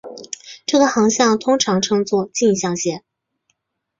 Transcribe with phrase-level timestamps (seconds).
[0.65, 3.03] 这个航向通常称作径向线。